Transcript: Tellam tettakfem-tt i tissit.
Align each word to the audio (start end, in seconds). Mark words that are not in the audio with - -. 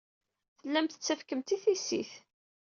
Tellam 0.59 0.85
tettakfem-tt 0.87 1.55
i 1.55 1.57
tissit. 1.63 2.11